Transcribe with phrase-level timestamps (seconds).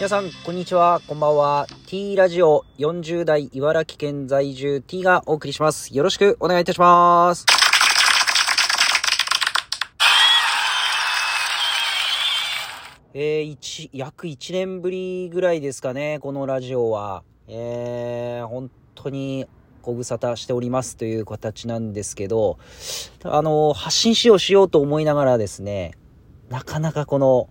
[0.00, 1.66] 皆さん、こんにちは、こんばんは。
[1.86, 5.94] T ラジオ40代茨城県在住 T がお送りします。
[5.94, 7.44] よろしくお願いいたします。
[13.12, 17.22] えー、一、約1年ぶりぐらいですかね、このラジオは。
[17.46, 19.44] えー、本当に
[19.82, 22.56] ご無沙汰しておりますという形なんですけど、
[23.22, 25.92] あの、発信しようしようと思いながらですね、
[26.48, 27.50] なかなかこの、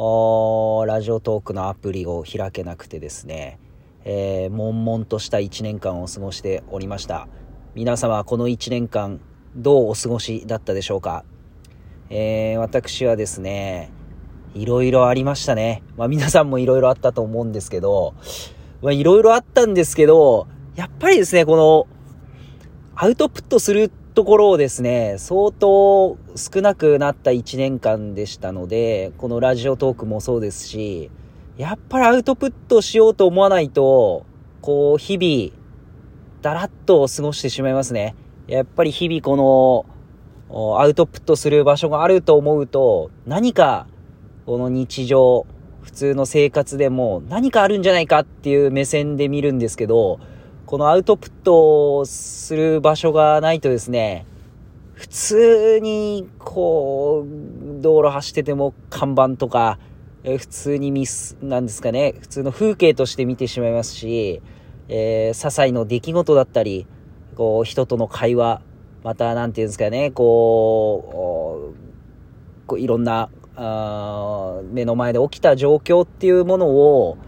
[0.00, 3.58] ラジオトークのアプリを開けなくてですね、
[4.04, 7.28] えー、悶々とした1年間を過ごしておりました。
[7.74, 9.20] 皆様、この1年間、
[9.54, 11.26] どうお過ごしだったでしょうか？
[12.08, 13.90] えー、私はですね、
[14.54, 15.82] いろいろありましたね。
[15.98, 18.14] まあ皆さんもいろいろあったと思うんですけど、
[18.80, 20.46] まあいろいろあったんですけど、
[20.76, 21.86] やっぱりですね、この、
[22.94, 31.10] アウトプットするところをですね、相当少なくなった1年間でしたので、このラジオトークもそうですし、
[31.56, 34.26] やっぱりアウトプットしようと思わないと、
[34.62, 35.60] こう、日々、
[36.42, 38.16] だらっと過ごしてしまいますね。
[38.48, 39.86] やっぱり日々こ
[40.48, 43.86] の、アウトプットする場所があると思うと、何か、
[44.44, 45.46] この日常、
[45.82, 50.18] 普通の生活でも何かあるんじゃないかっていう目線で見るんですけど、
[50.70, 54.24] このアウトプットする場所がないとですね、
[54.92, 59.80] 普通に、こう、道路走ってても看板とか、
[60.22, 64.42] え普通にミス、なんですかね、普通の風景として見てしまいますし、
[64.86, 66.86] えー、些細の出来事だったり、
[67.34, 68.62] こう、人との会話、
[69.02, 77.18] また、なんていうんですかね、こう、こういろんな、あ目の前で起きた状況っていうものを、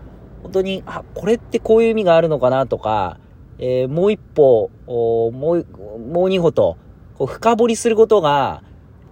[0.45, 3.19] 本当に、あ、これってこういう意味があるのかなとか、
[3.65, 6.77] えー、もう一歩、もう、もう二歩と、
[7.17, 8.65] こう深掘りすることが、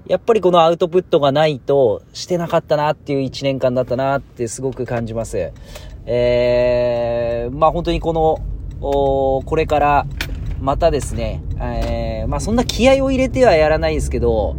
[0.08, 5.52] やっぱりこのアウトプットがないとしてなかったなっていう一年間だったなってすごく感じます。
[6.04, 8.40] えー、まあ本当にこの、
[8.80, 10.06] これから
[10.60, 14.56] またですね、えー、まあそんな気合を入れてはやらないですけど、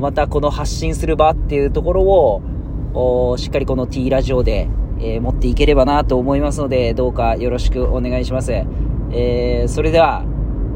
[0.00, 2.40] またこの発信する場っていうところ
[2.94, 8.64] を、しっかりこの T ラジオで、えー、持っていければなと思いますので、どうかよろしくお願いします。
[9.12, 10.24] えー、それでは、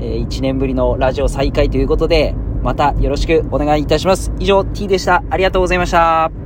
[0.01, 4.33] えー、1年ぶりのラジオ再開ということで、またよろしくお願いいたします。
[4.39, 5.23] 以上、T でした。
[5.31, 6.46] ありがとうございました。